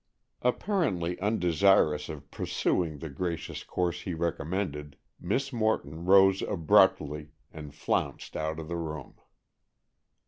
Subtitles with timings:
[0.41, 8.35] Apparently undesirous of pursuing the gracious course he recommended, Miss Morton rose abruptly and flounced
[8.35, 9.13] out of the room.